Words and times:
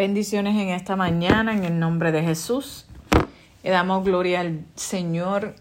Bendiciones 0.00 0.56
en 0.56 0.70
esta 0.70 0.96
mañana 0.96 1.52
en 1.52 1.62
el 1.62 1.78
nombre 1.78 2.10
de 2.10 2.22
Jesús. 2.22 2.86
Le 3.62 3.68
damos 3.68 4.02
gloria 4.02 4.40
al 4.40 4.64
Señor, 4.74 5.56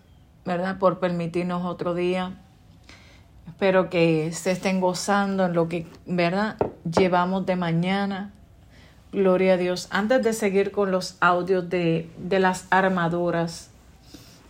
¿verdad? 0.45 0.79
Por 0.79 0.99
permitirnos 0.99 1.65
otro 1.65 1.93
día. 1.93 2.37
Espero 3.47 3.89
que 3.89 4.31
se 4.31 4.51
estén 4.51 4.79
gozando 4.79 5.47
en 5.47 5.53
lo 5.53 5.67
que, 5.67 5.87
¿verdad? 6.05 6.55
Llevamos 6.89 7.45
de 7.47 7.57
mañana. 7.57 8.31
Gloria 9.11 9.55
a 9.55 9.57
Dios. 9.57 9.89
Antes 9.91 10.23
de 10.23 10.31
seguir 10.31 10.71
con 10.71 10.89
los 10.89 11.17
audios 11.19 11.69
de, 11.69 12.09
de 12.17 12.39
las 12.39 12.65
armaduras, 12.69 13.71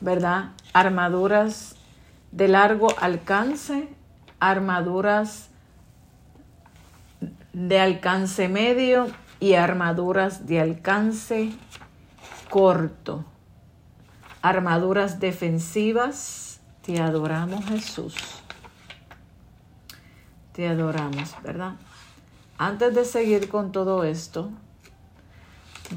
¿verdad? 0.01 0.51
Armaduras 0.71 1.73
de 2.31 2.47
largo 2.47 2.89
alcance, 2.99 3.87
armaduras 4.39 5.49
de 7.53 7.79
alcance 7.79 8.47
medio 8.49 9.07
y 9.39 9.53
armaduras 9.53 10.45
de 10.45 10.59
alcance 10.59 11.51
corto. 12.49 13.25
Armaduras 14.41 15.19
defensivas. 15.19 16.59
Te 16.81 16.99
adoramos 16.99 17.65
Jesús. 17.65 18.15
Te 20.53 20.67
adoramos, 20.67 21.35
¿verdad? 21.43 21.73
Antes 22.57 22.93
de 22.93 23.05
seguir 23.05 23.47
con 23.47 23.71
todo 23.71 24.03
esto, 24.03 24.49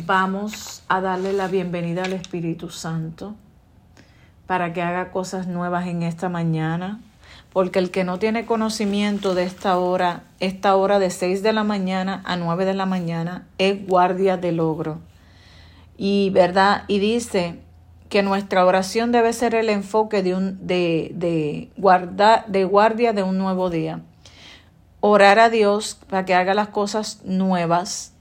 vamos 0.06 0.84
a 0.88 1.00
darle 1.00 1.32
la 1.32 1.48
bienvenida 1.48 2.04
al 2.04 2.12
Espíritu 2.12 2.70
Santo 2.70 3.34
para 4.46 4.72
que 4.72 4.82
haga 4.82 5.10
cosas 5.10 5.46
nuevas 5.46 5.86
en 5.86 6.02
esta 6.02 6.28
mañana 6.28 7.00
porque 7.52 7.78
el 7.78 7.90
que 7.90 8.04
no 8.04 8.18
tiene 8.18 8.46
conocimiento 8.46 9.34
de 9.34 9.44
esta 9.44 9.76
hora, 9.78 10.24
esta 10.40 10.74
hora 10.74 10.98
de 10.98 11.10
6 11.10 11.42
de 11.42 11.52
la 11.52 11.64
mañana 11.64 12.22
a 12.24 12.36
9 12.36 12.64
de 12.64 12.74
la 12.74 12.86
mañana, 12.86 13.46
es 13.58 13.86
guardia 13.86 14.38
de 14.38 14.52
logro. 14.52 15.00
Y 15.98 16.30
verdad, 16.30 16.84
y 16.88 16.98
dice 16.98 17.58
que 18.08 18.22
nuestra 18.22 18.64
oración 18.64 19.12
debe 19.12 19.32
ser 19.34 19.54
el 19.54 19.68
enfoque 19.68 20.22
de 20.22 20.34
un 20.34 20.66
de, 20.66 21.12
de, 21.14 21.70
guarda, 21.76 22.44
de 22.48 22.64
guardia 22.64 23.12
de 23.12 23.22
un 23.22 23.36
nuevo 23.36 23.68
día. 23.68 24.00
Orar 25.00 25.38
a 25.38 25.50
Dios 25.50 25.98
para 26.08 26.24
que 26.24 26.34
haga 26.34 26.54
las 26.54 26.68
cosas 26.68 27.20
nuevas, 27.24 28.14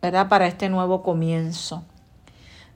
¿verdad? 0.00 0.28
Para 0.28 0.46
este 0.46 0.70
nuevo 0.70 1.02
comienzo. 1.02 1.84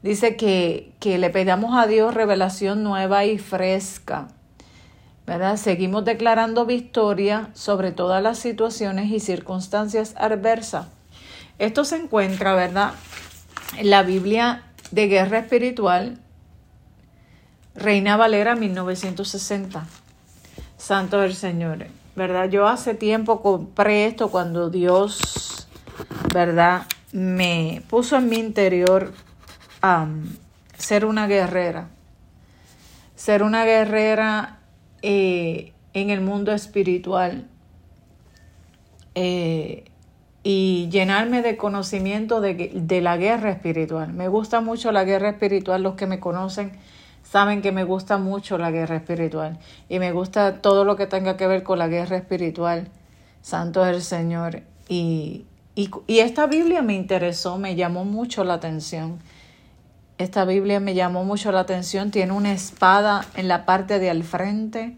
Dice 0.02 0.36
que, 0.36 0.92
que 1.00 1.16
le 1.16 1.30
pedamos 1.30 1.78
a 1.78 1.86
Dios 1.86 2.12
revelación 2.12 2.82
nueva 2.82 3.24
y 3.24 3.38
fresca 3.38 4.28
¿verdad? 5.26 5.56
Seguimos 5.56 6.04
declarando 6.04 6.66
victoria 6.66 7.50
sobre 7.54 7.92
todas 7.92 8.22
las 8.22 8.38
situaciones 8.38 9.10
y 9.10 9.20
circunstancias 9.20 10.14
adversas. 10.16 10.86
Esto 11.58 11.84
se 11.84 11.96
encuentra, 11.96 12.54
¿verdad? 12.54 12.92
En 13.78 13.90
la 13.90 14.02
Biblia 14.02 14.62
de 14.90 15.08
Guerra 15.08 15.38
Espiritual, 15.38 16.18
Reina 17.74 18.16
Valera 18.16 18.54
1960. 18.54 19.86
Santo 20.76 21.20
del 21.20 21.34
Señor, 21.34 21.86
¿verdad? 22.14 22.50
Yo 22.50 22.68
hace 22.68 22.94
tiempo 22.94 23.40
compré 23.40 24.06
esto 24.06 24.30
cuando 24.30 24.68
Dios, 24.68 25.66
¿verdad? 26.34 26.82
Me 27.12 27.82
puso 27.88 28.16
en 28.16 28.28
mi 28.28 28.36
interior 28.36 29.14
ser 30.76 31.06
una 31.06 31.26
guerrera. 31.26 31.88
Ser 33.16 33.42
una 33.42 33.64
guerrera 33.64 34.58
eh, 35.06 35.72
en 35.92 36.08
el 36.08 36.22
mundo 36.22 36.50
espiritual 36.52 37.46
eh, 39.14 39.84
y 40.42 40.88
llenarme 40.90 41.42
de 41.42 41.58
conocimiento 41.58 42.40
de, 42.40 42.72
de 42.74 43.00
la 43.02 43.18
guerra 43.18 43.50
espiritual. 43.50 44.14
Me 44.14 44.28
gusta 44.28 44.62
mucho 44.62 44.92
la 44.92 45.04
guerra 45.04 45.28
espiritual, 45.28 45.82
los 45.82 45.94
que 45.94 46.06
me 46.06 46.20
conocen 46.20 46.72
saben 47.22 47.60
que 47.60 47.72
me 47.72 47.84
gusta 47.84 48.16
mucho 48.16 48.56
la 48.58 48.70
guerra 48.70 48.96
espiritual 48.96 49.58
y 49.88 49.98
me 49.98 50.12
gusta 50.12 50.62
todo 50.62 50.84
lo 50.84 50.96
que 50.96 51.06
tenga 51.06 51.36
que 51.36 51.46
ver 51.46 51.62
con 51.62 51.78
la 51.78 51.88
guerra 51.88 52.16
espiritual. 52.16 52.88
Santo 53.42 53.84
es 53.84 53.94
el 53.94 54.02
Señor. 54.02 54.62
Y, 54.88 55.44
y, 55.74 55.90
y, 56.06 56.20
esta 56.20 56.46
Biblia 56.46 56.80
me 56.80 56.94
interesó, 56.94 57.58
me 57.58 57.74
llamó 57.74 58.06
mucho 58.06 58.42
la 58.44 58.54
atención. 58.54 59.18
Esta 60.16 60.44
Biblia 60.44 60.78
me 60.78 60.94
llamó 60.94 61.24
mucho 61.24 61.50
la 61.50 61.60
atención. 61.60 62.10
Tiene 62.10 62.32
una 62.32 62.52
espada 62.52 63.26
en 63.34 63.48
la 63.48 63.66
parte 63.66 63.98
de 63.98 64.10
al 64.10 64.22
frente. 64.22 64.96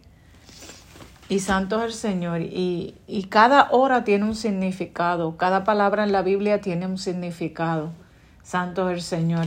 Y 1.28 1.40
santo 1.40 1.78
es 1.78 1.84
el 1.86 1.92
Señor. 1.94 2.42
Y, 2.42 2.94
y 3.06 3.24
cada 3.24 3.68
hora 3.70 4.04
tiene 4.04 4.24
un 4.24 4.36
significado. 4.36 5.36
Cada 5.36 5.64
palabra 5.64 6.04
en 6.04 6.12
la 6.12 6.22
Biblia 6.22 6.60
tiene 6.60 6.86
un 6.86 6.98
significado. 6.98 7.90
Santo 8.42 8.90
es 8.90 8.96
el 8.96 9.02
Señor. 9.02 9.46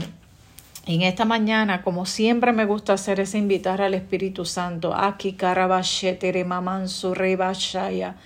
Y 0.86 0.96
en 0.96 1.02
esta 1.02 1.24
mañana, 1.24 1.82
como 1.82 2.04
siempre 2.04 2.52
me 2.52 2.64
gusta 2.64 2.94
hacer, 2.94 3.20
es 3.20 3.34
invitar 3.34 3.80
al 3.80 3.94
Espíritu 3.94 4.44
Santo. 4.44 4.94
Aquí 4.94 5.34
karabashetere 5.34 6.44
mamansu 6.44 7.14
rebashaya. 7.14 8.16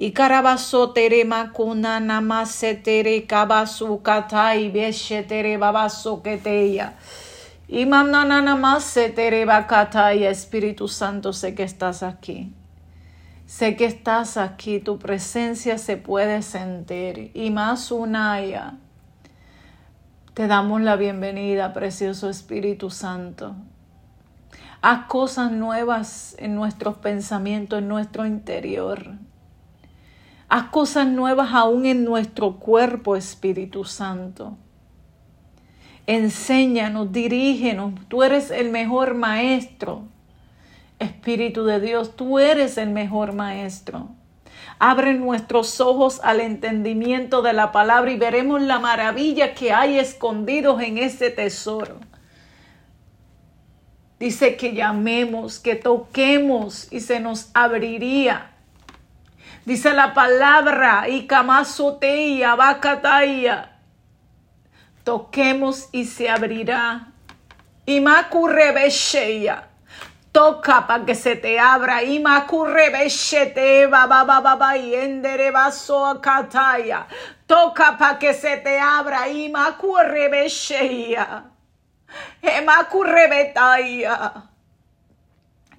Y 0.00 0.12
karabasotere 0.12 1.24
makuna 1.24 1.98
namasetere 1.98 3.26
kabasu 3.26 4.00
katai 4.00 4.70
beshetere 4.70 5.58
babaso 5.58 6.22
keteya. 6.22 6.94
Y 7.66 7.84
mamnana 7.84 8.40
namasetere 8.40 9.44
bakataya. 9.44 10.30
Espíritu 10.30 10.86
Santo, 10.86 11.32
sé 11.32 11.56
que 11.56 11.64
estás 11.64 12.04
aquí. 12.04 12.54
Sé 13.46 13.74
que 13.74 13.86
estás 13.86 14.36
aquí, 14.36 14.78
tu 14.78 15.00
presencia 15.00 15.78
se 15.78 15.96
puede 15.96 16.42
sentir. 16.42 17.32
Y 17.34 17.50
más 17.50 17.90
unaya. 17.90 18.74
Te 20.34 20.46
damos 20.46 20.80
la 20.80 20.94
bienvenida, 20.94 21.72
precioso 21.72 22.30
Espíritu 22.30 22.90
Santo. 22.90 23.56
Haz 24.80 25.06
cosas 25.08 25.50
nuevas 25.50 26.36
en 26.38 26.54
nuestros 26.54 26.98
pensamientos, 26.98 27.80
en 27.80 27.88
nuestro 27.88 28.26
interior. 28.26 29.18
Haz 30.48 30.70
cosas 30.70 31.06
nuevas 31.06 31.50
aún 31.52 31.84
en 31.84 32.04
nuestro 32.04 32.56
cuerpo, 32.56 33.16
Espíritu 33.16 33.84
Santo. 33.84 34.56
Enséñanos, 36.06 37.12
dirígenos. 37.12 37.92
Tú 38.08 38.22
eres 38.22 38.50
el 38.50 38.70
mejor 38.70 39.14
maestro. 39.14 40.04
Espíritu 40.98 41.66
de 41.66 41.80
Dios, 41.80 42.16
tú 42.16 42.38
eres 42.38 42.78
el 42.78 42.88
mejor 42.88 43.34
maestro. 43.34 44.08
Abre 44.78 45.12
nuestros 45.12 45.82
ojos 45.82 46.18
al 46.24 46.40
entendimiento 46.40 47.42
de 47.42 47.52
la 47.52 47.70
palabra 47.70 48.10
y 48.10 48.16
veremos 48.16 48.62
la 48.62 48.78
maravilla 48.78 49.54
que 49.54 49.72
hay 49.72 49.98
escondidos 49.98 50.80
en 50.80 50.96
ese 50.96 51.30
tesoro. 51.30 52.00
Dice 54.18 54.56
que 54.56 54.72
llamemos, 54.72 55.58
que 55.58 55.74
toquemos 55.74 56.90
y 56.90 57.00
se 57.00 57.20
nos 57.20 57.50
abriría 57.52 58.52
Dice 59.68 59.92
la 59.92 60.14
palabra, 60.14 61.10
y 61.10 61.26
kamasoteia, 61.26 62.54
bacataya. 62.54 63.76
Toquemos 65.04 65.90
y 65.92 66.06
se 66.06 66.30
abrirá. 66.30 67.08
Y 67.84 68.00
macurebesheya. 68.00 69.68
Toca 70.32 70.86
para 70.86 71.04
que 71.04 71.14
se 71.14 71.36
te 71.36 71.60
abra. 71.60 72.02
Y 72.02 72.18
macurebeshete, 72.18 73.86
baba, 73.88 74.24
baba, 74.24 74.56
baba, 74.56 74.78
y 74.78 74.94
enderebaso 74.94 76.06
akataya. 76.06 77.06
Toca 77.46 77.98
para 77.98 78.18
que 78.18 78.32
se 78.32 78.56
te 78.56 78.80
abra. 78.80 79.28
Y 79.28 79.50
macurebesheya. 79.50 81.44
Emacurebetaya 82.40 84.47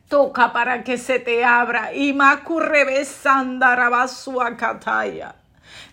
toca 0.09 0.52
para 0.52 0.84
que 0.84 0.97
se 0.97 1.20
te 1.20 1.46
abra. 1.46 1.94
Y 1.94 2.14
kataya. 4.58 5.36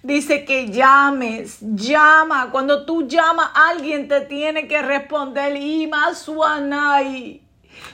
Dice 0.03 0.45
que 0.45 0.71
llames, 0.71 1.59
llama. 1.61 2.51
Cuando 2.51 2.85
tú 2.85 3.07
llamas, 3.07 3.51
alguien 3.55 4.09
te 4.09 4.23
tiene 4.23 4.67
que 4.67 4.83
responder. 4.83 5.57
Y 5.57 5.91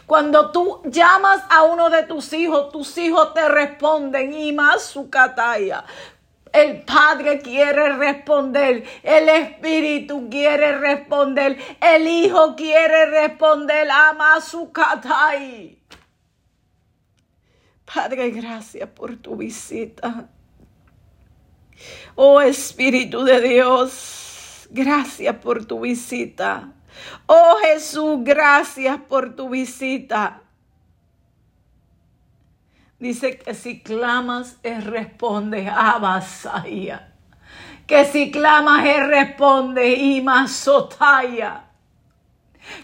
Cuando 0.07 0.51
tú 0.51 0.81
llamas 0.85 1.43
a 1.51 1.65
uno 1.65 1.91
de 1.91 2.05
tus 2.05 2.33
hijos, 2.33 2.71
tus 2.71 2.97
hijos 2.99 3.35
te 3.35 3.49
responden. 3.49 4.33
Y. 4.33 4.57
El 6.53 6.83
Padre 6.83 7.41
quiere 7.41 7.95
responder, 7.97 8.85
el 9.03 9.29
Espíritu 9.31 10.29
quiere 10.29 10.77
responder, 10.77 11.57
el 11.81 12.07
Hijo 12.07 12.55
quiere 12.55 13.07
responder. 13.07 13.91
Ama 13.91 14.39
su 14.43 14.71
katai. 14.71 15.82
Padre, 17.93 18.31
gracias 18.31 18.89
por 18.89 19.17
tu 19.17 19.37
visita. 19.37 20.29
Oh 22.15 22.41
Espíritu 22.41 23.25
de 23.25 23.41
Dios, 23.41 24.69
gracias 24.71 25.37
por 25.37 25.67
tu 25.67 25.81
visita. 25.81 26.73
Oh 27.27 27.57
Jesús, 27.63 28.21
gracias 28.23 28.99
por 29.09 29.37
tu 29.37 29.51
visita. 29.51 30.41
Dice 32.99 33.39
que 33.39 33.55
si 33.55 33.83
clamas, 33.83 34.59
Él 34.63 34.83
responde, 34.83 35.69
Abasaya. 35.69 37.13
Que 37.87 38.05
si 38.05 38.31
clamas, 38.31 38.87
Él 38.87 39.09
responde. 39.09 39.93
Y 39.93 40.21
masotaya. 40.21 41.65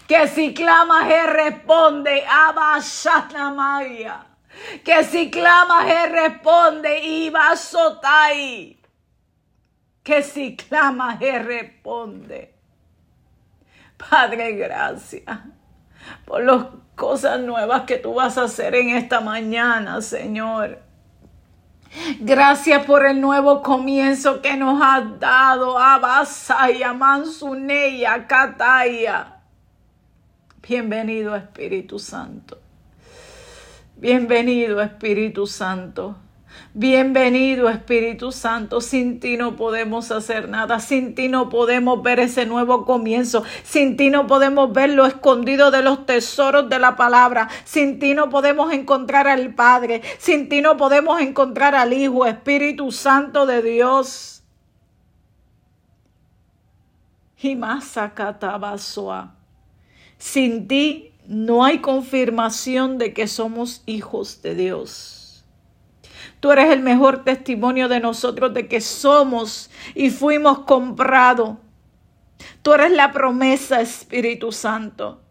Que 0.07 0.27
si 0.27 0.53
clamas, 0.53 1.09
Él 1.09 1.27
responde. 1.27 2.23
Abashanamaya. 2.27 4.28
Que 4.83 5.03
si 5.03 5.29
clamas, 5.29 5.85
Él 5.85 6.11
responde. 6.11 6.99
Y 6.99 7.29
basotai. 7.29 8.79
Que 10.03 10.23
si 10.23 10.55
clamas, 10.55 11.21
Él 11.21 11.45
responde. 11.45 12.55
Padre, 13.97 14.53
gracias 14.53 15.39
por 16.25 16.43
las 16.43 16.65
cosas 16.95 17.39
nuevas 17.41 17.83
que 17.83 17.97
tú 17.97 18.13
vas 18.13 18.37
a 18.37 18.43
hacer 18.43 18.75
en 18.75 18.89
esta 18.89 19.19
mañana, 19.19 20.01
Señor. 20.01 20.79
Gracias 22.19 22.85
por 22.85 23.05
el 23.05 23.19
nuevo 23.19 23.61
comienzo 23.63 24.41
que 24.41 24.55
nos 24.55 24.81
has 24.81 25.19
dado. 25.19 25.77
Abasaya, 25.77 26.93
Mansuneya, 26.93 28.27
Kataya. 28.27 29.41
Bienvenido 30.61 31.35
Espíritu 31.35 31.97
Santo. 31.97 32.59
Bienvenido 34.01 34.79
Espíritu 34.79 35.45
Santo. 35.45 36.15
Bienvenido 36.73 37.67
Espíritu 37.67 38.31
Santo, 38.31 38.79
sin 38.79 39.19
ti 39.19 39.35
no 39.35 39.57
podemos 39.57 40.09
hacer 40.09 40.47
nada, 40.47 40.79
sin 40.79 41.15
ti 41.15 41.27
no 41.27 41.49
podemos 41.49 42.01
ver 42.01 42.21
ese 42.21 42.45
nuevo 42.45 42.85
comienzo, 42.85 43.43
sin 43.63 43.97
ti 43.97 44.09
no 44.09 44.25
podemos 44.25 44.71
ver 44.71 44.91
lo 44.91 45.05
escondido 45.05 45.69
de 45.69 45.83
los 45.83 46.05
tesoros 46.05 46.69
de 46.69 46.79
la 46.79 46.95
palabra, 46.95 47.49
sin 47.65 47.99
ti 47.99 48.13
no 48.13 48.29
podemos 48.29 48.71
encontrar 48.71 49.27
al 49.27 49.53
Padre, 49.53 50.01
sin 50.17 50.47
ti 50.47 50.61
no 50.61 50.77
podemos 50.77 51.19
encontrar 51.19 51.75
al 51.75 51.91
Hijo, 51.91 52.25
Espíritu 52.25 52.93
Santo 52.93 53.45
de 53.45 53.61
Dios. 53.61 54.43
Sin 60.17 60.69
ti 60.69 61.09
no 61.29 61.63
hay 61.63 61.77
confirmación 61.77 62.97
de 62.97 63.13
que 63.13 63.27
somos 63.27 63.83
hijos 63.85 64.41
de 64.41 64.55
Dios. 64.55 65.45
Tú 66.39 66.51
eres 66.51 66.71
el 66.71 66.79
mejor 66.79 67.23
testimonio 67.23 67.87
de 67.87 67.99
nosotros 67.99 68.51
de 68.55 68.67
que 68.67 68.81
somos 68.81 69.69
y 69.93 70.09
fuimos 70.09 70.61
comprados. 70.61 71.57
Tú 72.63 72.73
eres 72.73 72.91
la 72.93 73.11
promesa, 73.11 73.79
Espíritu 73.79 74.51
Santo. 74.51 75.21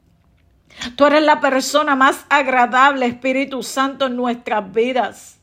Tú 0.94 1.06
eres 1.06 1.24
la 1.24 1.40
persona 1.40 1.96
más 1.96 2.26
agradable, 2.30 3.06
Espíritu 3.06 3.64
Santo, 3.64 4.06
en 4.06 4.14
nuestras 4.14 4.72
vidas. 4.72 5.40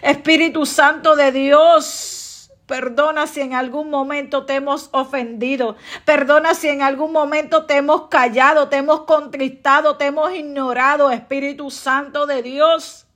Espíritu 0.00 0.64
Santo 0.64 1.14
de 1.14 1.30
Dios, 1.30 2.29
perdona 2.70 3.26
si 3.26 3.40
en 3.40 3.52
algún 3.52 3.90
momento 3.90 4.46
te 4.46 4.54
hemos 4.54 4.90
ofendido. 4.92 5.74
Perdona 6.04 6.54
si 6.54 6.68
en 6.68 6.82
algún 6.82 7.10
momento 7.10 7.66
te 7.66 7.78
hemos 7.78 8.02
callado, 8.02 8.68
te 8.68 8.76
hemos 8.76 9.00
contristado, 9.00 9.96
te 9.96 10.06
hemos 10.06 10.32
ignorado, 10.32 11.10
Espíritu 11.10 11.72
Santo 11.72 12.26
de 12.26 12.44
Dios. 12.44 13.08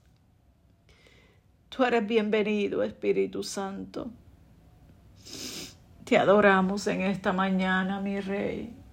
Tú 1.68 1.84
eres 1.84 2.04
bienvenido, 2.04 2.82
Espíritu 2.82 3.44
Santo. 3.44 4.10
Te 6.04 6.18
adoramos 6.18 6.88
en 6.88 7.02
esta 7.02 7.32
mañana, 7.32 8.00
mi 8.00 8.20
Rey. 8.20 8.83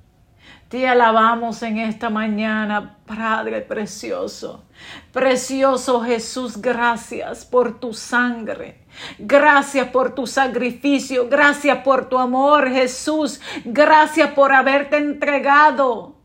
Te 0.69 0.87
alabamos 0.87 1.61
en 1.63 1.79
esta 1.79 2.09
mañana, 2.09 2.97
Padre 3.05 3.61
precioso. 3.61 4.63
Precioso 5.11 6.01
Jesús, 6.01 6.61
gracias 6.61 7.45
por 7.45 7.79
tu 7.79 7.93
sangre. 7.93 8.85
Gracias 9.19 9.89
por 9.89 10.15
tu 10.15 10.27
sacrificio. 10.27 11.27
Gracias 11.27 11.79
por 11.79 12.07
tu 12.07 12.17
amor, 12.17 12.69
Jesús. 12.69 13.41
Gracias 13.65 14.31
por 14.31 14.53
haberte 14.53 14.97
entregado 14.97 16.15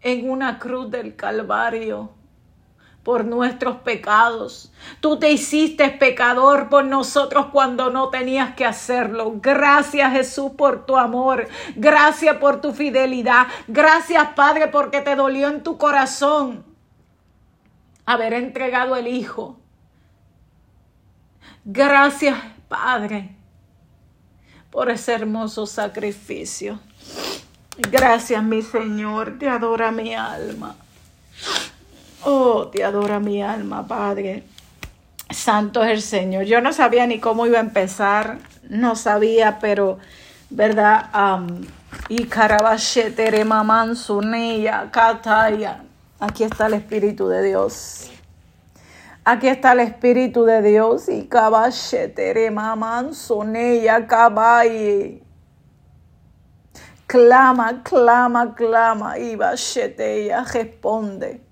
en 0.00 0.30
una 0.30 0.58
cruz 0.58 0.90
del 0.90 1.14
Calvario 1.14 2.19
por 3.02 3.24
nuestros 3.24 3.78
pecados. 3.78 4.72
Tú 5.00 5.18
te 5.18 5.30
hiciste 5.30 5.88
pecador 5.90 6.68
por 6.68 6.84
nosotros 6.84 7.46
cuando 7.52 7.90
no 7.90 8.10
tenías 8.10 8.54
que 8.54 8.66
hacerlo. 8.66 9.34
Gracias 9.36 10.12
Jesús 10.12 10.52
por 10.56 10.84
tu 10.86 10.96
amor. 10.96 11.48
Gracias 11.76 12.36
por 12.36 12.60
tu 12.60 12.72
fidelidad. 12.72 13.46
Gracias 13.68 14.28
Padre 14.34 14.68
porque 14.68 15.00
te 15.00 15.16
dolió 15.16 15.48
en 15.48 15.62
tu 15.62 15.78
corazón 15.78 16.64
haber 18.04 18.34
entregado 18.34 18.96
el 18.96 19.06
Hijo. 19.06 19.58
Gracias 21.64 22.38
Padre 22.68 23.34
por 24.70 24.90
ese 24.90 25.14
hermoso 25.14 25.66
sacrificio. 25.66 26.80
Gracias 27.90 28.42
mi 28.44 28.62
Señor, 28.62 29.38
te 29.38 29.48
adora 29.48 29.90
mi 29.90 30.14
alma. 30.14 30.76
Oh, 32.22 32.68
te 32.68 32.84
adora 32.84 33.18
mi 33.18 33.42
alma, 33.42 33.86
Padre. 33.86 34.44
Santo 35.30 35.82
es 35.82 35.90
el 35.90 36.02
Señor. 36.02 36.44
Yo 36.44 36.60
no 36.60 36.72
sabía 36.72 37.06
ni 37.06 37.18
cómo 37.18 37.46
iba 37.46 37.56
a 37.58 37.62
empezar, 37.62 38.38
no 38.68 38.94
sabía, 38.94 39.58
pero, 39.58 39.98
¿verdad? 40.50 41.08
y 42.08 42.24
Carabashetere 42.24 43.44
Mamán 43.44 43.96
Suneya 43.96 44.90
Kataya. 44.90 45.82
Aquí 46.18 46.44
está 46.44 46.66
el 46.66 46.74
Espíritu 46.74 47.28
de 47.28 47.42
Dios. 47.42 48.10
Aquí 49.24 49.48
está 49.48 49.72
el 49.72 49.80
Espíritu 49.80 50.44
de 50.44 50.60
Dios. 50.60 51.08
Y 51.08 51.26
Kabashetere 51.26 52.50
Mamán 52.50 53.14
Suneya. 53.14 54.06
Clama, 57.06 57.82
clama, 57.82 58.54
clama. 58.54 59.18
Y 59.18 59.36
Basheteya 59.36 60.44
responde 60.44 61.49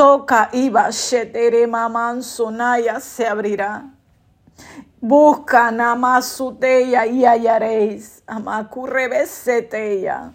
toca 0.00 0.48
iba 0.52 0.90
shetere 0.90 1.66
maman 1.66 2.22
sonaya 2.22 3.00
se 3.00 3.26
abrirá. 3.26 3.90
Busca 4.98 5.70
namasuteya 5.70 7.04
y 7.04 7.26
hallaréis. 7.26 8.22
Amacurrebeseteya. 8.26 10.32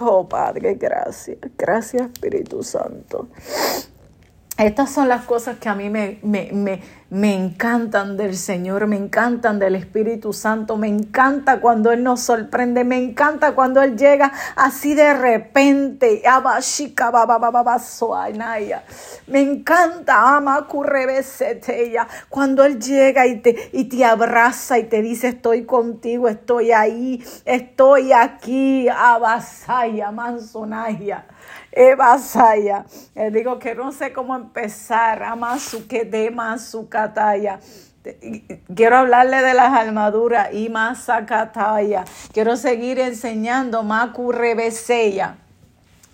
Oh 0.00 0.28
Padre, 0.28 0.74
gracias. 0.74 1.38
Gracias 1.58 2.02
Espíritu 2.02 2.62
Santo. 2.62 3.26
Estas 4.56 4.92
son 4.92 5.08
las 5.08 5.24
cosas 5.24 5.58
que 5.58 5.68
a 5.68 5.74
mí 5.74 5.90
me, 5.90 6.20
me, 6.22 6.50
me, 6.52 6.80
me, 7.10 7.34
encantan 7.34 8.16
del 8.16 8.36
Señor, 8.36 8.86
me 8.86 8.96
encantan 8.96 9.58
del 9.58 9.74
Espíritu 9.74 10.32
Santo, 10.32 10.76
me 10.76 10.88
encanta 10.88 11.60
cuando 11.60 11.90
Él 11.90 12.02
nos 12.02 12.20
sorprende, 12.20 12.84
me 12.84 12.96
encanta 12.96 13.54
cuando 13.54 13.82
Él 13.82 13.96
llega 13.96 14.32
así 14.56 14.94
de 14.94 15.14
repente. 15.14 16.22
Me 19.26 19.40
encanta, 19.40 20.36
ama 20.36 20.66
cuando 22.28 22.64
Él 22.64 22.78
llega 22.78 23.26
y 23.26 23.40
te, 23.40 23.70
y 23.72 23.84
te 23.84 24.04
abraza 24.04 24.78
y 24.78 24.84
te 24.84 25.00
dice, 25.02 25.28
estoy 25.28 25.64
contigo, 25.64 26.28
estoy 26.28 26.72
ahí, 26.72 27.24
estoy 27.44 28.12
aquí, 28.12 28.88
abasaya, 28.88 30.10
mansonaya. 30.10 31.24
Eva 31.78 32.18
Saya. 32.18 32.84
Eh, 33.14 33.30
digo 33.30 33.58
que 33.58 33.74
no 33.74 33.92
sé 33.92 34.12
cómo 34.12 34.34
empezar. 34.34 35.22
Que 35.88 36.04
de 36.04 36.34
su 36.58 36.88
kataya. 36.98 37.60
Quiero 38.74 38.96
hablarle 38.96 39.42
de 39.42 39.54
las 39.54 39.72
armaduras 39.72 40.52
y 40.52 40.68
más 40.68 41.06
kataya. 41.26 42.04
Quiero 42.32 42.56
seguir 42.56 42.98
enseñando 42.98 43.82
Maku 43.82 44.32
Rebeseya 44.32 45.36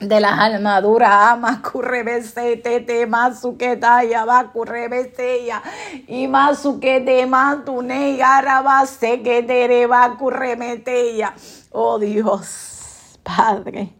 de 0.01 0.21
las 0.21 0.39
armaduras, 0.39 1.33
Amaku 1.33 1.81
Rebesete, 1.81 2.81
te 2.81 3.07
masu 3.07 3.57
que 3.57 3.77
taya, 3.77 4.25
Baku 4.25 4.65
Rebeseya, 4.65 5.63
y 6.07 6.27
masu 6.29 6.81
que 6.81 7.01
te 7.01 7.27
mantune, 7.27 8.23
arabase 8.23 9.23
que 9.23 9.43
te 9.43 9.67
rebaku 9.67 10.31
remeteya. 10.31 11.35
Oh 11.71 11.99
Dios, 11.99 13.19
Padre. 13.23 13.95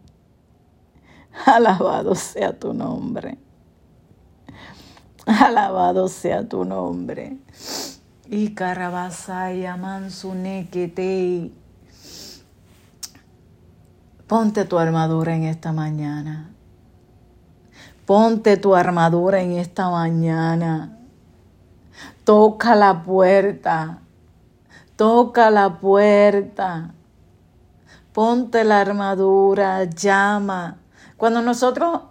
Alabado 1.45 2.15
sea 2.15 2.57
tu 2.57 2.73
nombre. 2.73 3.44
Alabado 5.41 6.07
sea 6.07 6.47
tu 6.47 6.65
nombre. 6.65 7.37
Y 8.27 8.53
carabasaya 8.53 9.75
mansunequete. 9.75 11.51
Ponte 14.27 14.65
tu 14.65 14.77
armadura 14.77 15.35
en 15.35 15.43
esta 15.43 15.71
mañana. 15.71 16.51
Ponte 18.05 18.57
tu 18.57 18.75
armadura 18.75 19.41
en 19.41 19.53
esta 19.53 19.89
mañana. 19.89 20.97
Toca 22.23 22.75
la 22.75 23.03
puerta. 23.03 23.99
Toca 24.95 25.49
la 25.49 25.79
puerta. 25.79 26.93
Ponte 28.13 28.63
la 28.63 28.81
armadura. 28.81 29.85
Llama 29.85 30.77
cuando 31.17 31.41
nosotros 31.41 32.01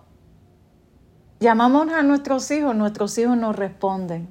llamamos 1.41 1.93
a 1.93 2.03
nuestros 2.03 2.51
hijos, 2.51 2.75
nuestros 2.75 3.17
hijos 3.19 3.37
nos 3.37 3.57
responden. 3.57 4.29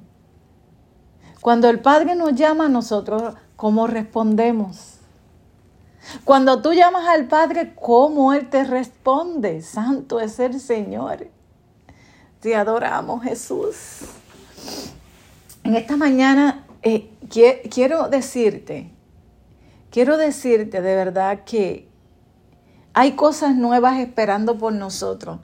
Cuando 1.40 1.68
el 1.68 1.80
Padre 1.80 2.14
nos 2.14 2.34
llama 2.34 2.68
nosotros, 2.68 3.34
¿cómo 3.56 3.86
respondemos? 3.86 4.94
Cuando 6.24 6.60
tú 6.62 6.72
llamas 6.72 7.06
al 7.08 7.26
Padre, 7.26 7.74
¿cómo 7.80 8.32
Él 8.32 8.48
te 8.48 8.64
responde? 8.64 9.62
Santo 9.62 10.20
es 10.20 10.38
el 10.38 10.60
Señor. 10.60 11.28
Te 12.40 12.56
adoramos, 12.56 13.22
Jesús. 13.24 14.00
En 15.62 15.76
esta 15.76 15.96
mañana 15.96 16.66
eh, 16.82 17.10
quiero 17.70 18.08
decirte, 18.08 18.90
quiero 19.90 20.18
decirte 20.18 20.82
de 20.82 20.94
verdad 20.94 21.44
que 21.44 21.88
hay 22.92 23.12
cosas 23.12 23.54
nuevas 23.54 23.98
esperando 23.98 24.58
por 24.58 24.72
nosotros. 24.72 25.40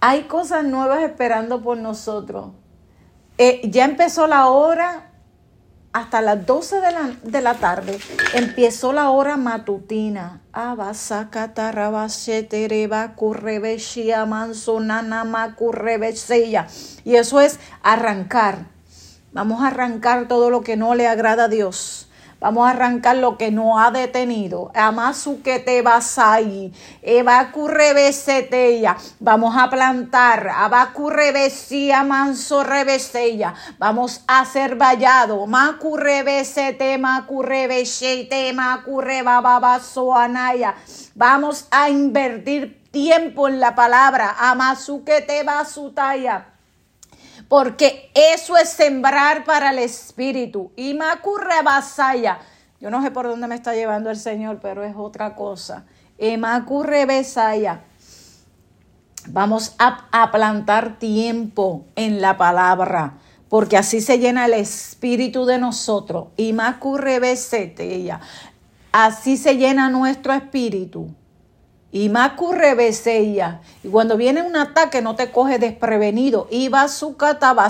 Hay 0.00 0.24
cosas 0.24 0.64
nuevas 0.64 1.02
esperando 1.02 1.62
por 1.62 1.78
nosotros. 1.78 2.50
Eh, 3.38 3.62
ya 3.64 3.84
empezó 3.84 4.26
la 4.26 4.48
hora 4.48 5.10
hasta 5.92 6.20
las 6.20 6.44
12 6.44 6.80
de 6.80 6.92
la, 6.92 7.16
de 7.22 7.40
la 7.40 7.54
tarde. 7.54 7.98
Empezó 8.34 8.92
la 8.92 9.10
hora 9.10 9.36
matutina. 9.36 10.42
Y 17.04 17.16
eso 17.16 17.40
es 17.40 17.58
arrancar. 17.82 18.66
Vamos 19.32 19.62
a 19.62 19.68
arrancar 19.68 20.28
todo 20.28 20.50
lo 20.50 20.60
que 20.62 20.76
no 20.76 20.94
le 20.94 21.06
agrada 21.06 21.44
a 21.44 21.48
Dios 21.48 22.06
Vamos 22.38 22.66
a 22.66 22.70
arrancar 22.70 23.16
lo 23.16 23.38
que 23.38 23.50
no 23.50 23.80
ha 23.80 23.90
detenido. 23.90 24.70
Amasu 24.74 25.42
que 25.42 25.58
te 25.58 25.80
vas 25.80 26.18
ahí. 26.18 26.70
Evacurrebesetella. 27.00 28.96
Vamos 29.20 29.56
a 29.56 29.70
plantar. 29.70 30.48
Abacurrebesía 30.48 32.02
manso 32.02 32.62
rebesella. 32.62 33.54
Vamos 33.78 34.22
a 34.26 34.40
hacer 34.40 34.76
vallado. 34.76 35.46
Macurrebesete, 35.46 36.98
macurrebesete, 36.98 38.54
anaya. 40.14 40.74
Vamos 41.14 41.66
a 41.70 41.88
invertir 41.88 42.82
tiempo 42.90 43.48
en 43.48 43.60
la 43.60 43.74
palabra. 43.74 44.36
Amasu 44.38 45.04
que 45.04 45.22
te 45.22 45.42
va 45.42 45.64
su 45.64 45.92
talla 45.92 46.55
porque 47.48 48.10
eso 48.14 48.56
es 48.56 48.70
sembrar 48.70 49.44
para 49.44 49.70
el 49.70 49.78
espíritu. 49.78 50.72
Y 50.76 50.94
macurre 50.94 51.62
basaya. 51.64 52.38
Yo 52.80 52.90
no 52.90 53.02
sé 53.02 53.10
por 53.10 53.26
dónde 53.26 53.46
me 53.46 53.54
está 53.54 53.74
llevando 53.74 54.10
el 54.10 54.16
Señor, 54.16 54.58
pero 54.60 54.84
es 54.84 54.94
otra 54.96 55.34
cosa. 55.34 55.84
Y 56.18 56.36
macurre 56.36 57.06
besaya. 57.06 57.82
Vamos 59.28 59.74
a, 59.78 60.06
a, 60.12 60.30
plantar 60.30 60.98
tiempo 60.98 61.84
en 61.96 62.20
la 62.20 62.36
palabra, 62.36 63.14
porque 63.48 63.76
así 63.76 64.00
se 64.00 64.20
llena 64.20 64.46
el 64.46 64.54
espíritu 64.54 65.46
de 65.46 65.58
nosotros. 65.58 66.28
Y 66.36 66.52
macurre 66.52 67.18
besete 67.18 67.94
ella. 67.94 68.20
Así 68.92 69.36
se 69.36 69.56
llena 69.56 69.90
nuestro 69.90 70.32
espíritu. 70.32 71.08
Y 71.92 72.08
Macu 72.08 72.52
ella. 73.06 73.60
Y 73.82 73.88
cuando 73.88 74.16
viene 74.16 74.42
un 74.42 74.56
ataque 74.56 75.02
no 75.02 75.16
te 75.16 75.30
coge 75.30 75.58
desprevenido. 75.58 76.48
Y 76.50 76.68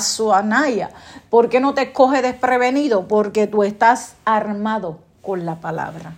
su 0.00 0.32
anaya. 0.32 0.90
¿Por 1.30 1.48
qué 1.48 1.60
no 1.60 1.74
te 1.74 1.92
coge 1.92 2.22
desprevenido? 2.22 3.08
Porque 3.08 3.46
tú 3.46 3.62
estás 3.62 4.14
armado 4.24 4.98
con 5.22 5.44
la 5.44 5.60
palabra. 5.60 6.16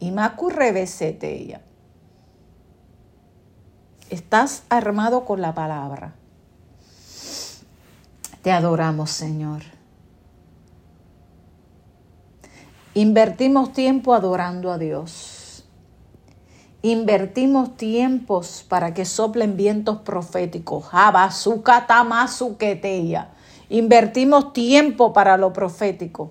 Y 0.00 0.10
Macu 0.10 0.50
ella. 1.36 1.60
Estás 4.10 4.64
armado 4.68 5.24
con 5.24 5.40
la 5.40 5.54
palabra. 5.54 6.14
Te 8.42 8.50
adoramos, 8.50 9.10
Señor. 9.10 9.62
Invertimos 12.94 13.72
tiempo 13.72 14.14
adorando 14.14 14.72
a 14.72 14.78
Dios. 14.78 15.29
Invertimos 16.82 17.76
tiempos 17.76 18.64
para 18.66 18.94
que 18.94 19.04
soplen 19.04 19.54
vientos 19.54 19.98
proféticos. 19.98 20.86
Invertimos 23.68 24.54
tiempo 24.54 25.12
para 25.12 25.36
lo 25.36 25.52
profético. 25.52 26.30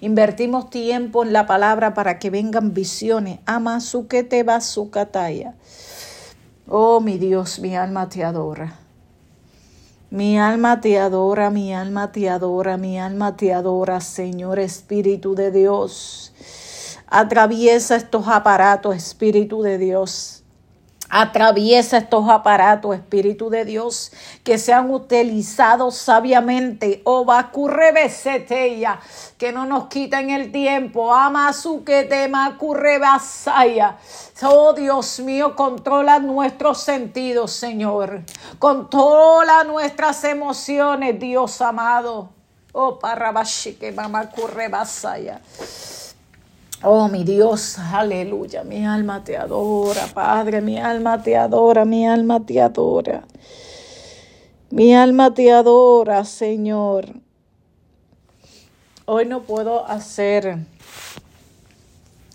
Invertimos 0.00 0.70
tiempo 0.70 1.24
en 1.24 1.32
la 1.32 1.46
palabra 1.46 1.94
para 1.94 2.18
que 2.20 2.30
vengan 2.30 2.72
visiones. 2.72 3.40
Oh, 6.68 7.00
mi 7.00 7.18
Dios, 7.18 7.58
mi 7.58 7.74
alma 7.74 8.08
te 8.08 8.22
adora. 8.22 8.83
Mi 10.14 10.38
alma 10.38 10.80
te 10.80 10.96
adora, 10.96 11.50
mi 11.50 11.74
alma 11.74 12.12
te 12.12 12.30
adora, 12.30 12.76
mi 12.76 13.00
alma 13.00 13.34
te 13.34 13.52
adora, 13.52 14.00
Señor 14.00 14.60
Espíritu 14.60 15.34
de 15.34 15.50
Dios. 15.50 16.32
Atraviesa 17.08 17.96
estos 17.96 18.28
aparatos, 18.28 18.94
Espíritu 18.94 19.62
de 19.62 19.76
Dios. 19.76 20.43
Atraviesa 21.16 21.98
estos 21.98 22.28
aparatos, 22.28 22.96
Espíritu 22.96 23.48
de 23.48 23.64
Dios, 23.64 24.10
que 24.42 24.58
sean 24.58 24.90
utilizados 24.90 25.94
sabiamente. 25.94 27.02
Oh, 27.04 27.24
ya 27.24 29.00
que 29.38 29.52
no 29.52 29.64
nos 29.64 29.86
quiten 29.86 30.30
el 30.30 30.50
tiempo. 30.50 31.14
Ama 31.14 31.52
su 31.52 31.84
que 31.84 32.02
tema 32.02 32.58
basaya. 33.00 33.96
Oh 34.42 34.72
Dios 34.72 35.20
mío, 35.20 35.54
controla 35.54 36.18
nuestros 36.18 36.80
sentidos, 36.80 37.52
Señor. 37.52 38.22
Controla 38.58 39.62
nuestras 39.62 40.24
emociones, 40.24 41.20
Dios 41.20 41.60
amado. 41.60 42.30
Oh, 42.72 42.98
parrabashi 42.98 43.74
que 43.74 43.92
mamá 43.92 44.30
basaya. 44.68 45.40
Oh, 46.86 47.08
mi 47.08 47.24
Dios, 47.24 47.78
aleluya, 47.78 48.62
mi 48.62 48.84
alma 48.84 49.24
te 49.24 49.38
adora, 49.38 50.06
Padre, 50.12 50.60
mi 50.60 50.78
alma 50.78 51.22
te 51.22 51.34
adora, 51.34 51.86
mi 51.86 52.06
alma 52.06 52.44
te 52.44 52.60
adora. 52.60 53.22
Mi 54.68 54.94
alma 54.94 55.32
te 55.32 55.50
adora, 55.50 56.26
Señor. 56.26 57.06
Hoy 59.06 59.24
no 59.24 59.44
puedo 59.44 59.86
hacer, 59.86 60.58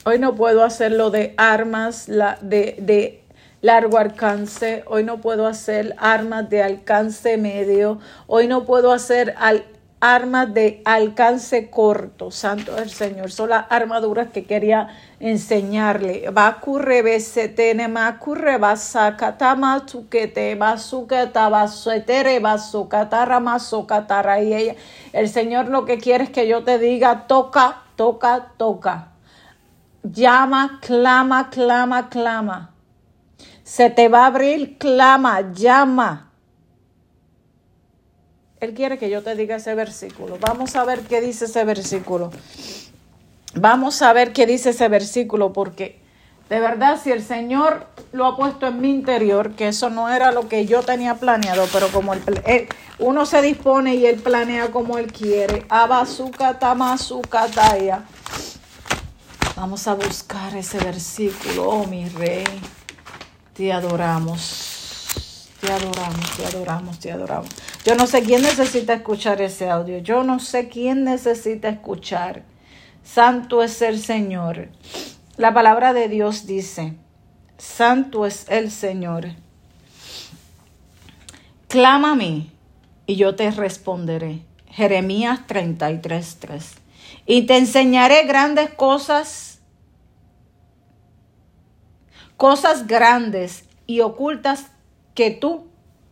hoy 0.03 0.17
no 0.17 0.33
puedo 0.33 0.63
hacer 0.63 0.93
lo 0.93 1.11
de 1.11 1.35
armas 1.37 2.07
de, 2.07 2.75
de 2.79 3.21
largo 3.61 3.99
alcance, 3.99 4.83
hoy 4.87 5.03
no 5.03 5.21
puedo 5.21 5.45
hacer 5.45 5.93
armas 5.99 6.49
de 6.49 6.63
alcance 6.63 7.37
medio, 7.37 7.99
hoy 8.25 8.47
no 8.47 8.65
puedo 8.65 8.93
hacer 8.93 9.35
al, 9.37 9.63
armas 10.01 10.53
de 10.53 10.81
alcance 10.85 11.69
corto, 11.69 12.31
santo 12.31 12.77
el 12.77 12.89
Señor. 12.89 13.31
Son 13.31 13.49
las 13.49 13.65
armaduras 13.69 14.29
que 14.29 14.45
quería 14.45 14.89
enseñarle. 15.19 16.29
Bakurre 16.31 17.01
besetene 17.01 17.87
makurre 17.87 18.57
basakatama 18.57 19.85
tukete 19.85 20.55
basukata 20.55 21.49
basuetere 21.49 22.39
basukatara 22.39 23.39
masukatara. 23.39 24.41
Y 24.41 24.53
ella, 24.53 24.75
el 25.13 25.29
Señor 25.29 25.67
lo 25.67 25.85
que 25.85 25.97
quiere 25.97 26.25
es 26.25 26.29
que 26.29 26.47
yo 26.47 26.63
te 26.63 26.79
diga, 26.79 27.27
toca, 27.27 27.83
toca, 27.95 28.53
toca. 28.57 29.09
Llama, 30.03 30.79
clama, 30.81 31.49
clama, 31.49 32.09
clama. 32.09 32.71
Se 33.63 33.89
te 33.89 34.07
va 34.07 34.23
a 34.23 34.27
abrir, 34.27 34.77
clama, 34.77 35.51
llama 35.51 36.28
él 38.59 38.73
quiere 38.73 38.97
que 38.97 39.09
yo 39.09 39.23
te 39.23 39.35
diga 39.35 39.57
ese 39.57 39.73
versículo. 39.75 40.37
Vamos 40.39 40.75
a 40.75 40.83
ver 40.83 41.01
qué 41.01 41.21
dice 41.21 41.45
ese 41.45 41.63
versículo. 41.63 42.31
Vamos 43.55 44.01
a 44.01 44.13
ver 44.13 44.33
qué 44.33 44.45
dice 44.45 44.71
ese 44.71 44.87
versículo, 44.89 45.53
porque 45.53 45.99
de 46.49 46.59
verdad, 46.59 46.99
si 47.01 47.11
el 47.11 47.23
Señor 47.23 47.85
lo 48.11 48.25
ha 48.25 48.35
puesto 48.35 48.67
en 48.67 48.81
mi 48.81 48.89
interior, 48.89 49.51
que 49.51 49.67
eso 49.67 49.91
no 49.91 50.09
era 50.09 50.31
lo 50.31 50.49
que 50.49 50.65
yo 50.65 50.81
tenía 50.81 51.15
planeado, 51.15 51.65
pero 51.71 51.89
como 51.89 52.13
el, 52.13 52.21
uno 52.97 53.27
se 53.27 53.41
dispone 53.43 53.95
y 53.95 54.07
él 54.07 54.19
planea 54.19 54.71
como 54.71 54.97
él 54.97 55.13
quiere. 55.13 55.65
Vamos 59.55 59.87
a 59.87 59.93
buscar 59.93 60.55
ese 60.57 60.79
versículo, 60.79 61.69
oh 61.69 61.85
mi 61.85 62.09
rey. 62.09 62.45
Te 63.53 63.71
adoramos. 63.71 64.68
Te 65.61 65.71
adoramos, 65.71 66.37
te 66.37 66.45
adoramos, 66.45 66.99
te 66.99 67.11
adoramos. 67.11 67.49
Yo 67.83 67.95
no 67.95 68.07
sé 68.07 68.21
quién 68.21 68.41
necesita 68.41 68.93
escuchar 68.93 69.41
ese 69.41 69.69
audio. 69.69 69.97
Yo 69.97 70.23
no 70.23 70.39
sé 70.39 70.69
quién 70.69 71.03
necesita 71.03 71.67
escuchar. 71.67 72.43
Santo 73.03 73.61
es 73.61 73.81
el 73.81 74.01
Señor. 74.01 74.69
La 75.35 75.53
palabra 75.53 75.93
de 75.93 76.07
Dios 76.07 76.45
dice, 76.45 76.95
Santo 77.57 78.25
es 78.25 78.45
el 78.49 78.71
Señor. 78.71 79.27
Clama 81.67 82.13
a 82.13 82.15
mí 82.15 82.51
y 83.05 83.15
yo 83.17 83.35
te 83.35 83.51
responderé. 83.51 84.43
Jeremías 84.67 85.41
33:3. 85.45 86.63
Y 87.25 87.47
te 87.47 87.57
enseñaré 87.57 88.23
grandes 88.23 88.73
cosas, 88.73 89.59
cosas 92.37 92.87
grandes 92.87 93.65
y 93.87 93.99
ocultas 93.99 94.67
que 95.15 95.31
tú 95.31 95.67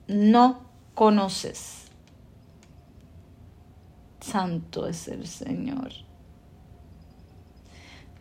no 0.07 0.61
conoces. 0.93 1.85
Santo 4.19 4.87
es 4.87 5.07
el 5.07 5.27
Señor. 5.27 6.06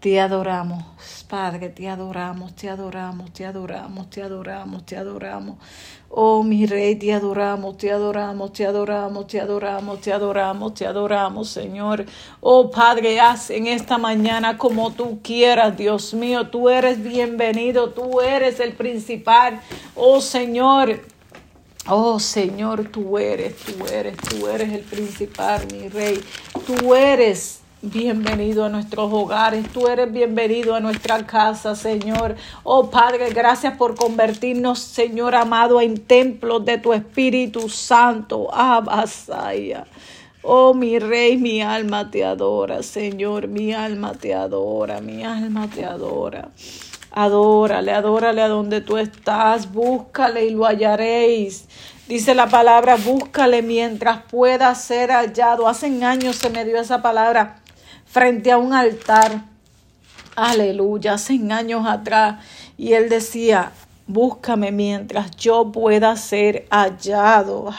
Te 0.07 0.21
adoramos, 0.21 0.85
Padre, 1.29 1.69
te 1.71 1.89
adoramos, 1.89 2.55
te 2.55 2.69
adoramos, 2.69 3.33
te 3.33 3.45
adoramos, 3.45 4.09
te 4.09 4.23
adoramos, 4.23 4.87
te 4.87 4.97
adoramos. 4.97 5.57
Oh, 6.11 6.45
mi 6.45 6.65
Rey, 6.65 6.95
te 6.95 7.13
adoramos, 7.13 7.77
te 7.77 7.91
adoramos, 7.91 8.53
te 8.53 8.67
adoramos, 8.67 9.27
te 9.27 9.41
adoramos, 9.41 10.01
te 10.01 10.13
adoramos, 10.13 10.75
te 10.75 10.87
adoramos, 10.87 11.49
Señor. 11.49 12.07
Oh, 12.39 12.71
Padre, 12.71 13.19
haz 13.19 13.51
en 13.51 13.67
esta 13.67 13.99
mañana 13.99 14.57
como 14.57 14.93
tú 14.93 15.19
quieras, 15.25 15.77
Dios 15.77 16.15
mío. 16.15 16.51
Tú 16.51 16.69
eres 16.69 17.03
bienvenido, 17.03 17.91
tú 17.91 18.21
eres 18.21 18.61
el 18.61 18.75
principal. 18.75 19.61
Oh, 19.97 20.21
Señor. 20.21 21.01
Oh 21.89 22.21
Señor, 22.21 22.91
tú 22.91 23.19
eres, 23.19 23.57
tú 23.57 23.85
eres, 23.87 24.17
tú 24.17 24.47
eres 24.47 24.73
el 24.73 24.83
principal, 24.83 25.67
mi 25.73 25.89
rey. 25.89 26.21
Tú 26.65 26.95
eres 26.95 27.66
bienvenido 27.83 28.65
a 28.65 28.69
nuestros 28.69 29.13
hogares, 29.13 29.69
tú 29.73 29.87
eres 29.87 30.11
bienvenido 30.11 30.75
a 30.75 30.81
nuestra 30.81 31.27
casa, 31.27 31.75
Señor. 31.75 32.37
Oh 32.63 32.91
Padre, 32.91 33.31
gracias 33.31 33.77
por 33.77 33.95
convertirnos, 33.95 34.79
Señor 34.79 35.35
amado, 35.35 35.81
en 35.81 35.99
templos 35.99 36.65
de 36.65 36.79
tu 36.79 36.93
Espíritu 36.93 37.69
Santo. 37.69 38.53
Abasaya. 38.53 39.87
Oh, 40.43 40.75
mi 40.75 40.99
rey, 40.99 41.37
mi 41.37 41.61
alma 41.61 42.11
te 42.11 42.25
adora, 42.25 42.83
Señor, 42.83 43.49
mi 43.49 43.73
alma 43.73 44.13
te 44.13 44.33
adora, 44.33 45.01
mi 45.01 45.25
alma 45.25 45.69
te 45.69 45.85
adora. 45.85 46.49
Adórale, 47.11 47.93
adórale 47.93 48.43
a 48.43 48.49
donde 48.49 48.81
tú 48.81 48.97
estás, 48.97 49.73
búscale 49.73 50.47
y 50.47 50.51
lo 50.51 50.67
hallaréis. 50.67 51.67
Dice 52.09 52.35
la 52.35 52.47
palabra, 52.47 52.97
búscale 52.97 53.63
mientras 53.63 54.23
pueda 54.23 54.75
ser 54.75 55.11
hallado. 55.11 55.67
Hace 55.67 56.05
años 56.05 56.37
se 56.37 56.51
me 56.51 56.65
dio 56.65 56.81
esa 56.81 57.03
palabra 57.03 57.57
frente 58.07 58.51
a 58.51 58.59
un 58.59 58.73
altar. 58.73 59.45
Aleluya, 60.35 61.15
hace 61.15 61.39
años 61.51 61.87
atrás. 61.87 62.43
Y 62.79 62.95
él 62.95 63.09
decía, 63.09 63.73
búscame 64.07 64.73
mientras 64.73 65.31
yo 65.33 65.71
pueda 65.71 66.17
ser 66.17 66.67
hallado. 66.71 67.71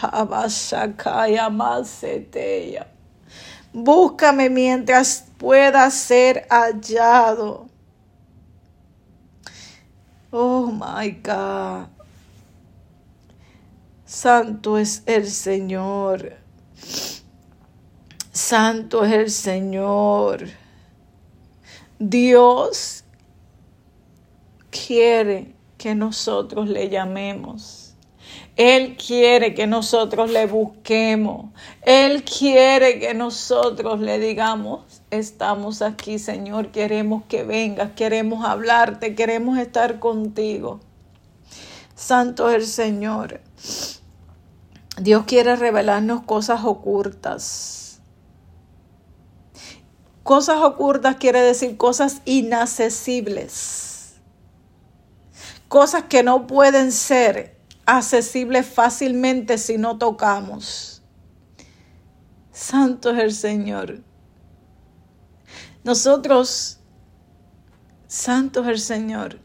Búscame 3.74 4.50
mientras 4.50 5.26
pueda 5.38 5.90
ser 5.90 6.48
hallado. 6.50 7.68
Oh 10.32 10.68
my 10.68 11.12
God. 11.24 11.88
Santo 14.06 14.78
es 14.78 15.04
el 15.06 15.28
Señor. 15.28 16.38
Santo 18.38 19.04
es 19.04 19.14
el 19.14 19.32
Señor. 19.32 20.48
Dios 21.98 23.04
quiere 24.70 25.56
que 25.80 25.96
nosotros 25.96 26.70
le 26.70 26.88
llamemos. 26.90 27.96
Él 28.56 28.96
quiere 28.96 29.56
que 29.56 29.66
nosotros 29.66 30.30
le 30.30 30.46
busquemos. 30.46 31.48
Él 31.82 32.24
quiere 32.24 33.00
que 33.00 33.16
nosotros 33.16 34.02
le 34.02 34.20
digamos, 34.20 35.02
estamos 35.10 35.82
aquí, 35.82 36.20
Señor, 36.20 36.68
queremos 36.70 37.24
que 37.28 37.44
vengas, 37.44 37.94
queremos 37.96 38.46
hablarte, 38.46 39.16
queremos 39.16 39.58
estar 39.58 39.98
contigo. 39.98 40.80
Santo 41.96 42.52
es 42.52 42.56
el 42.58 42.68
Señor. 42.68 43.42
Dios 45.02 45.24
quiere 45.26 45.56
revelarnos 45.56 46.22
cosas 46.22 46.64
ocultas. 46.64 47.87
Cosas 50.28 50.58
ocultas 50.58 51.16
quiere 51.16 51.40
decir 51.40 51.78
cosas 51.78 52.22
inaccesibles. 52.26 54.16
Cosas 55.70 56.04
que 56.10 56.22
no 56.22 56.48
pueden 56.48 56.92
ser 56.92 57.58
accesibles 57.86 58.68
fácilmente 58.68 59.58
si 59.58 59.78
no 59.78 59.98
tocamos. 59.98 61.02
Santo 62.52 63.12
es 63.12 63.20
el 63.20 63.34
Señor. 63.34 64.02
Nosotros, 65.86 66.80
santo 68.08 68.64
es 68.64 68.68
el 68.68 68.80
Señor, 68.80 69.40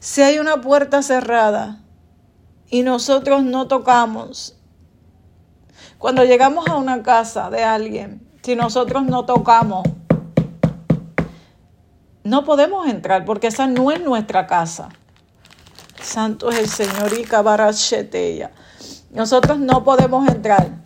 si 0.00 0.22
hay 0.22 0.40
una 0.40 0.60
puerta 0.60 1.02
cerrada 1.02 1.84
y 2.68 2.82
nosotros 2.82 3.44
no 3.44 3.68
tocamos, 3.68 4.58
cuando 5.98 6.24
llegamos 6.24 6.66
a 6.66 6.74
una 6.74 7.00
casa 7.04 7.48
de 7.48 7.62
alguien, 7.62 8.28
si 8.42 8.56
nosotros 8.56 9.04
no 9.04 9.24
tocamos, 9.24 9.84
no 12.24 12.44
podemos 12.44 12.86
entrar 12.88 13.24
porque 13.24 13.48
esa 13.48 13.66
no 13.66 13.90
es 13.90 14.00
nuestra 14.00 14.46
casa. 14.46 14.88
Santo 16.02 16.50
es 16.50 16.58
el 16.58 16.68
Señor 16.68 17.12
y 17.18 17.24
Cabarachetella. 17.24 18.50
Nosotros 19.12 19.58
no 19.58 19.84
podemos 19.84 20.28
entrar. 20.28 20.80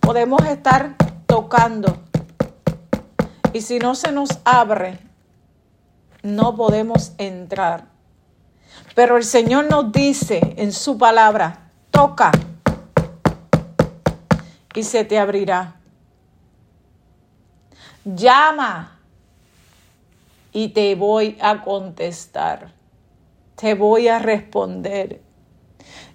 Podemos 0.00 0.44
estar 0.46 0.96
tocando, 1.26 1.98
y 3.52 3.62
si 3.62 3.78
no 3.78 3.94
se 3.94 4.12
nos 4.12 4.28
abre, 4.44 4.98
no 6.22 6.54
podemos 6.54 7.12
entrar. 7.18 7.86
Pero 8.94 9.16
el 9.16 9.24
Señor 9.24 9.70
nos 9.70 9.92
dice 9.92 10.54
en 10.56 10.72
su 10.72 10.98
palabra, 10.98 11.70
toca 11.90 12.32
y 14.74 14.82
se 14.82 15.04
te 15.04 15.18
abrirá. 15.18 15.80
Llama 18.06 19.00
y 20.52 20.68
te 20.68 20.94
voy 20.94 21.36
a 21.40 21.62
contestar. 21.62 22.72
Te 23.56 23.74
voy 23.74 24.06
a 24.06 24.20
responder. 24.20 25.20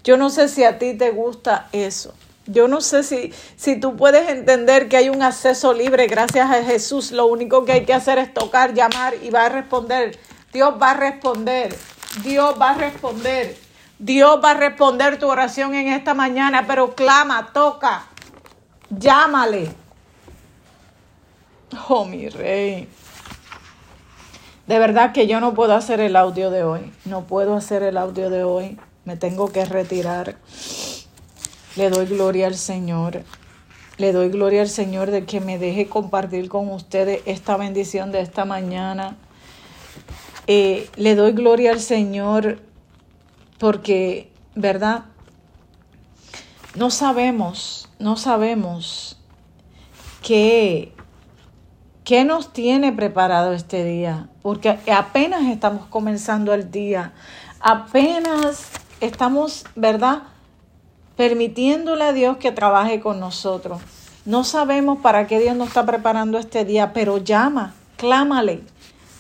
Yo 0.04 0.16
no 0.16 0.30
sé 0.30 0.48
si 0.48 0.64
a 0.64 0.80
ti 0.80 0.94
te 0.94 1.12
gusta 1.12 1.68
eso. 1.74 2.14
Yo 2.48 2.70
no 2.70 2.80
sé 2.80 3.04
si, 3.04 3.34
si 3.58 3.80
tú 3.80 3.98
puedes 3.98 4.30
entender 4.30 4.88
que 4.88 4.98
hay 4.98 5.10
un 5.10 5.22
acceso 5.22 5.74
libre 5.74 6.08
gracias 6.08 6.50
a 6.50 6.64
Jesús. 6.64 7.12
Lo 7.12 7.26
único 7.28 7.66
que 7.66 7.74
hay 7.74 7.86
que 7.86 7.94
hacer 7.94 8.18
es 8.20 8.34
tocar, 8.34 8.74
llamar 8.74 9.16
y 9.22 9.30
va 9.30 9.48
a 9.48 9.50
responder. 9.50 10.18
Dios 10.54 10.74
va 10.82 10.92
a 10.92 10.96
responder. 10.96 11.76
Dios 12.24 12.56
va 12.60 12.72
a 12.72 12.76
responder. 12.76 13.58
Dios 14.00 14.40
va 14.44 14.52
a 14.52 14.56
responder 14.56 15.20
tu 15.20 15.28
oración 15.28 15.76
en 15.76 15.90
esta 15.90 16.14
mañana, 16.14 16.66
pero 16.66 16.96
clama, 16.96 17.52
toca, 17.54 18.08
llámale. 18.90 19.81
Oh, 21.90 22.06
mi 22.06 22.28
rey. 22.30 22.88
De 24.68 24.80
verdad 24.80 25.14
que 25.14 25.28
yo 25.28 25.40
no 25.40 25.54
puedo 25.54 25.74
hacer 25.74 26.00
el 26.00 26.16
audio 26.16 26.52
de 26.52 26.64
hoy. 26.64 26.92
No 27.06 27.26
puedo 27.26 27.56
hacer 27.56 27.84
el 27.84 27.98
audio 27.98 28.30
de 28.30 28.44
hoy. 28.44 28.78
Me 29.06 29.18
tengo 29.18 29.52
que 29.52 29.66
retirar. 29.66 30.38
Le 31.76 31.90
doy 31.90 32.06
gloria 32.06 32.48
al 32.48 32.56
Señor. 32.56 33.24
Le 33.98 34.14
doy 34.14 34.30
gloria 34.30 34.62
al 34.62 34.70
Señor 34.70 35.12
de 35.12 35.26
que 35.26 35.42
me 35.42 35.58
deje 35.58 35.88
compartir 35.88 36.50
con 36.50 36.70
ustedes 36.70 37.22
esta 37.26 37.58
bendición 37.58 38.12
de 38.12 38.22
esta 38.22 38.46
mañana. 38.46 39.18
Eh, 40.48 40.90
le 40.96 41.16
doy 41.16 41.34
gloria 41.34 41.72
al 41.72 41.80
Señor 41.80 42.60
porque, 43.60 44.32
¿verdad? 44.56 45.06
No 46.76 46.90
sabemos, 46.90 47.90
no 48.00 48.18
sabemos 48.18 49.20
qué, 50.24 50.94
qué 52.04 52.26
nos 52.26 52.54
tiene 52.54 52.92
preparado 52.92 53.54
este 53.54 53.84
día, 53.84 54.28
porque 54.42 54.80
apenas 54.92 55.44
estamos 55.44 55.86
comenzando 55.88 56.54
el 56.54 56.72
día, 56.72 57.14
apenas 57.60 58.72
estamos, 59.00 59.66
¿verdad? 59.76 60.24
permitiéndole 61.16 62.04
a 62.04 62.14
Dios 62.14 62.38
que 62.38 62.52
trabaje 62.52 63.00
con 63.00 63.20
nosotros. 63.20 63.80
No 64.26 64.44
sabemos 64.44 65.00
para 65.02 65.28
qué 65.28 65.40
Dios 65.40 65.56
nos 65.56 65.68
está 65.68 65.86
preparando 65.86 66.40
este 66.40 66.66
día, 66.66 66.94
pero 66.94 67.18
llama, 67.18 67.76
clámale, 67.98 68.64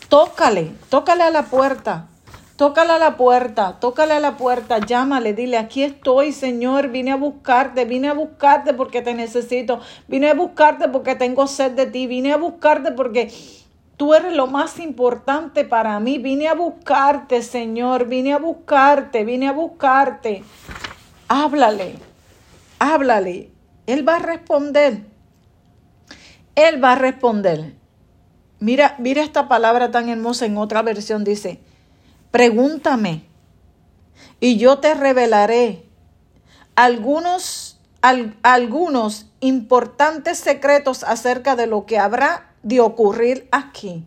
tócale, 0.09 0.71
tócale 0.89 1.23
a 1.23 1.29
la 1.29 1.43
puerta, 1.43 2.07
tócale 2.61 2.93
a 2.93 2.99
la 2.99 3.17
puerta, 3.17 3.79
tócale 3.79 4.13
a 4.13 4.19
la 4.19 4.37
puerta, 4.37 4.77
llámale, 4.77 5.33
dile, 5.33 5.57
aquí 5.57 5.81
estoy, 5.81 6.31
Señor, 6.31 6.89
vine 6.89 7.11
a 7.11 7.15
buscarte, 7.15 7.85
vine 7.85 8.07
a 8.07 8.13
buscarte 8.13 8.75
porque 8.75 9.01
te 9.01 9.15
necesito, 9.15 9.79
vine 10.07 10.29
a 10.29 10.35
buscarte 10.35 10.87
porque 10.87 11.15
tengo 11.15 11.47
sed 11.47 11.71
de 11.71 11.87
ti, 11.87 12.05
vine 12.05 12.33
a 12.33 12.37
buscarte 12.37 12.91
porque 12.91 13.33
tú 13.97 14.13
eres 14.13 14.33
lo 14.33 14.45
más 14.45 14.77
importante 14.77 15.65
para 15.65 15.99
mí, 15.99 16.19
vine 16.19 16.49
a 16.49 16.53
buscarte, 16.53 17.41
Señor, 17.41 18.05
vine 18.05 18.31
a 18.33 18.37
buscarte, 18.37 19.25
vine 19.25 19.47
a 19.47 19.53
buscarte 19.53 20.43
háblale, 21.31 21.95
háblale. 22.77 23.49
Él 23.87 24.07
va 24.07 24.17
a 24.17 24.19
responder. 24.19 25.05
Él 26.53 26.83
va 26.83 26.91
a 26.91 26.95
responder. 26.95 27.73
Mira, 28.59 28.93
mira 28.99 29.23
esta 29.23 29.47
palabra 29.47 29.89
tan 29.89 30.09
hermosa 30.09 30.45
en 30.45 30.57
otra 30.57 30.83
versión. 30.83 31.23
Dice, 31.23 31.59
pregúntame 32.31 33.25
y 34.39 34.57
yo 34.57 34.79
te 34.79 34.93
revelaré 34.93 35.85
algunos, 36.75 37.79
algunos 38.41 39.27
importantes 39.39 40.39
secretos 40.39 41.03
acerca 41.03 41.55
de 41.55 41.67
lo 41.67 41.85
que 41.85 41.99
habrá 41.99 42.53
de 42.63 42.79
ocurrir 42.79 43.47
aquí. 43.51 44.05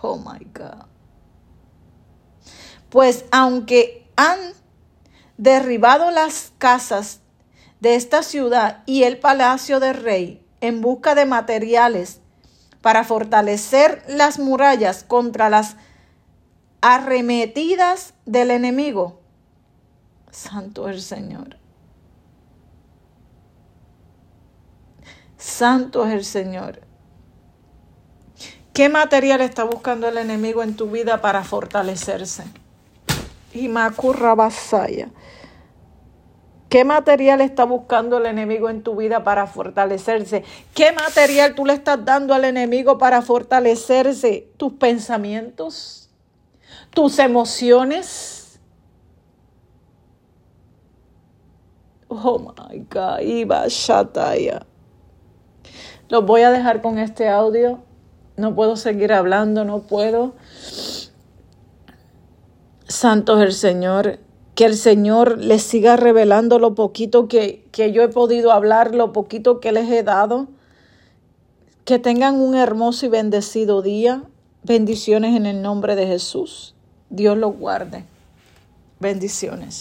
Oh 0.00 0.16
my 0.16 0.44
God. 0.54 0.86
Pues 2.88 3.24
aunque 3.30 4.08
han 4.16 4.38
derribado 5.36 6.10
las 6.10 6.52
casas 6.58 7.20
de 7.80 7.94
esta 7.94 8.22
ciudad 8.22 8.82
y 8.86 9.04
el 9.04 9.18
palacio 9.18 9.78
del 9.78 9.94
rey 9.94 10.44
en 10.60 10.80
busca 10.80 11.14
de 11.14 11.26
materiales 11.26 12.20
para 12.88 13.04
fortalecer 13.04 14.02
las 14.08 14.38
murallas 14.38 15.04
contra 15.04 15.50
las 15.50 15.76
arremetidas 16.80 18.14
del 18.24 18.50
enemigo. 18.50 19.20
Santo 20.30 20.88
el 20.88 21.02
Señor. 21.02 21.58
Santo 25.36 26.06
es 26.06 26.14
el 26.14 26.24
Señor. 26.24 26.80
¿Qué 28.72 28.88
material 28.88 29.42
está 29.42 29.64
buscando 29.64 30.08
el 30.08 30.16
enemigo 30.16 30.62
en 30.62 30.74
tu 30.74 30.90
vida 30.90 31.20
para 31.20 31.44
fortalecerse? 31.44 32.44
Y. 33.52 33.68
¿Qué 36.68 36.84
material 36.84 37.40
está 37.40 37.64
buscando 37.64 38.18
el 38.18 38.26
enemigo 38.26 38.68
en 38.68 38.82
tu 38.82 38.96
vida 38.96 39.24
para 39.24 39.46
fortalecerse? 39.46 40.44
¿Qué 40.74 40.92
material 40.92 41.54
tú 41.54 41.64
le 41.64 41.72
estás 41.72 42.04
dando 42.04 42.34
al 42.34 42.44
enemigo 42.44 42.98
para 42.98 43.22
fortalecerse? 43.22 44.50
¿Tus 44.58 44.74
pensamientos? 44.74 46.10
¿Tus 46.90 47.18
emociones? 47.18 48.60
Oh 52.08 52.38
my 52.38 52.86
God, 52.90 53.20
Iba 53.20 53.64
Shataya. 53.68 54.66
Los 56.10 56.24
voy 56.24 56.42
a 56.42 56.50
dejar 56.50 56.82
con 56.82 56.98
este 56.98 57.28
audio. 57.28 57.82
No 58.36 58.54
puedo 58.54 58.76
seguir 58.76 59.12
hablando, 59.12 59.64
no 59.64 59.80
puedo. 59.80 60.34
Santo 62.86 63.38
es 63.38 63.44
el 63.44 63.52
Señor 63.52 64.18
que 64.58 64.64
el 64.64 64.76
Señor 64.76 65.38
les 65.38 65.62
siga 65.62 65.96
revelando 65.96 66.58
lo 66.58 66.74
poquito 66.74 67.28
que, 67.28 67.64
que 67.70 67.92
yo 67.92 68.02
he 68.02 68.08
podido 68.08 68.50
hablar, 68.50 68.92
lo 68.92 69.12
poquito 69.12 69.60
que 69.60 69.70
les 69.70 69.88
he 69.88 70.02
dado. 70.02 70.48
Que 71.84 72.00
tengan 72.00 72.40
un 72.40 72.56
hermoso 72.56 73.06
y 73.06 73.08
bendecido 73.08 73.82
día. 73.82 74.24
Bendiciones 74.64 75.36
en 75.36 75.46
el 75.46 75.62
nombre 75.62 75.94
de 75.94 76.08
Jesús. 76.08 76.74
Dios 77.08 77.38
los 77.38 77.56
guarde. 77.56 78.02
Bendiciones. 78.98 79.76